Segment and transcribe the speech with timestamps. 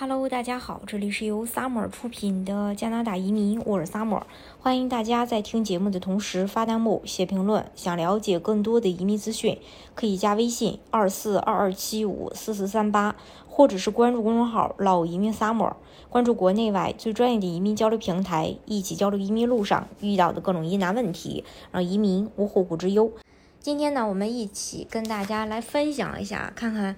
[0.00, 4.22] Hello，大家好，这里是由 Summer 出品的加拿大移民，我是 Summer，
[4.60, 7.66] 欢迎大家在听节目的同时发弹幕、写评论。
[7.74, 9.58] 想了解更多的移民资讯，
[9.96, 13.16] 可以加微信二四二二七五四四三八，
[13.48, 15.72] 或者是关注公众号老移民 Summer，
[16.08, 21.42] 关注国内外最专业的移民交流平台，一起交流移民路上遇到的各种疑难问题，
[21.72, 23.10] 让移民无后顾之忧。
[23.58, 26.94] 今天呢，我们一起跟大家来分享一下，看看。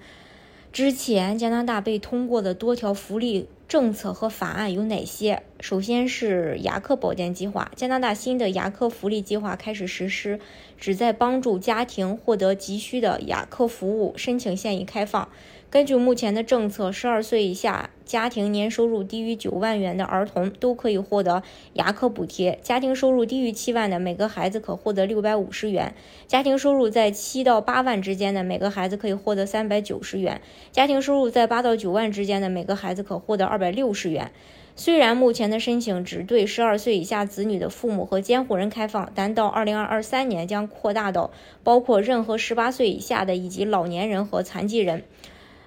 [0.71, 5.43] 之前加拿大被通过的多条福利政策和法案有哪些？
[5.59, 10.39] 首先是牙科保健计划，加拿大新的牙科福利计划开始实施，
[10.77, 14.13] 旨在帮助家庭获得急需的牙科服务。
[14.15, 15.27] 申请现已开放。
[15.71, 21.43] 根据目前的政策，十二岁以下家庭年收入低于九万元的儿童都可以获得
[21.75, 25.93] 牙科补贴；家庭收入低于七万的每个孩子可获得六百五十元；
[26.27, 30.41] 家庭收入在七到八万之间的每个孩子可以获得三百九十元；
[30.73, 34.29] 家庭收入在八到九万之间的每个孩子可获得二百六十元。
[34.75, 41.31] 虽然目前的申请只对十二岁以下子女的父母和监护人开放，但到二零二三年将扩大到
[41.63, 45.05] 包括任何十八岁以下的以及老年人和残疾人。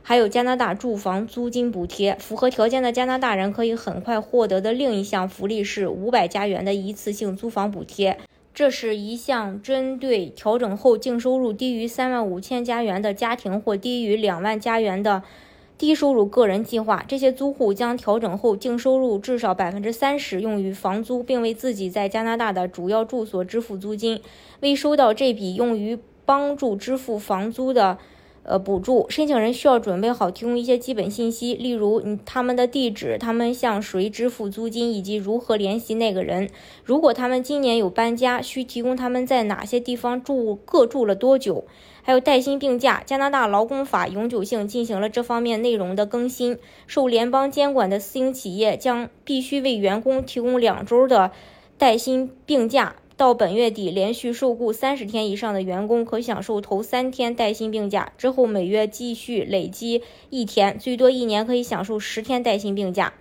[0.07, 8.19] 还有加拿大住房租金补贴，符合条件的加拿大人可以很快获得的另一项福利是五百加元的一次性租房补贴。
[8.53, 15.23] 这是一项针对调整后净收入低于三万五千加元的家庭或低于两万加元的
[15.79, 17.03] 低收入个人计划。
[17.09, 24.21] 这些租户将调整后净收入至少百分之三十用于房租，并为自己在加拿大的主要住所支付租金。
[24.61, 27.97] 未收到这笔用于帮助支付房租的。
[28.45, 36.51] 呃，补助申请人需要准备好提供一些基本信息，例如你他们的地址、他们向谁支付租金以及如何联系那个人。
[36.85, 41.65] 如果他们今年有搬家，需提供他们在哪些地方住、各住了多久。
[42.03, 46.59] 还有带薪病假，加拿大劳工法永久性进行了这方面内容的更新。
[46.87, 51.31] 受联邦监管的私营企业将必须为员工提供两周的
[51.79, 52.97] 带薪病假。
[53.17, 63.15] 到本月底，连续受雇三十天以上的员工可享受头三天带薪病假，之后每月继续累积一天，最多一年可以享受十天带薪病假。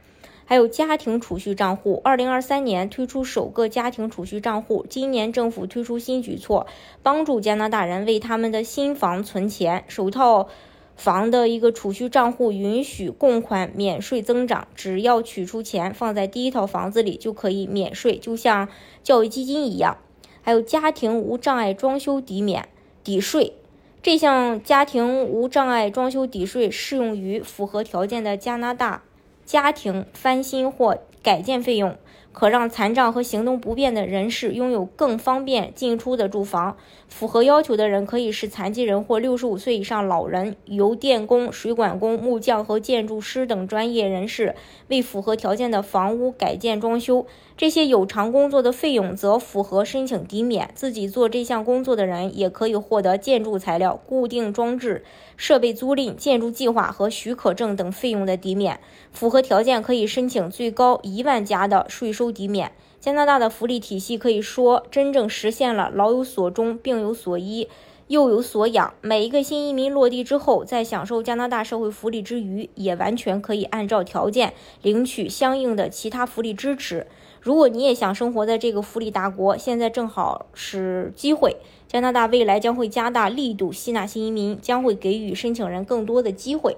[0.45, 4.85] 还有家庭储蓄账户，二零二三年推出首个家庭储蓄账户。
[4.89, 6.65] 今年政府推出新举措，
[7.03, 9.85] 帮助加拿大人为他们的新房存钱。
[9.87, 10.49] 首套。
[10.95, 18.69] 房的一个储蓄账户允许供款免税增长，只要取出钱放在第一套房子里就可以免税，就像
[19.01, 19.97] 教育基金一样。
[20.41, 22.67] 还有家庭无障碍装修抵免
[23.03, 23.53] 抵税，
[24.01, 29.03] 这项家庭无障碍装修抵税适用于符合条件的加拿大
[29.45, 31.95] 家庭翻新或改建费用。
[32.33, 36.75] 可让残障和行动不便的人士拥有更方便进出的住房。
[37.07, 44.55] 符合要求的人可以是残疾人或六十五岁以上老人、邮电工、水管工、木匠和建筑师等专业人士
[44.87, 47.27] 为符合条件的房屋改建装修。
[47.55, 50.71] 这些有偿工作的费用则符合申请抵免。
[50.73, 55.03] 自己做这项工作的人也可以获得建筑材料、固定装置、
[55.37, 58.79] 设备租赁、建筑计划和许可证等费用的抵免。
[59.11, 62.33] 符合条件可以申请最高一万加的税收。
[62.33, 67.67] 抵免加拿大的福利体系可以说真正实现了老有所终、病有所医、
[68.07, 68.93] 幼有所养。
[69.01, 77.05] 每一个新移民落地之后，在享受加拿大社会福利之余，也完全可以按照条件领取相应的其他福利支持。
[77.39, 81.57] 如果你也想生活在这个福利大国，现在正好是机会。
[81.87, 86.77] 加拿大未来将会加大力度吸纳新移民，将会给予申请人更多的机会。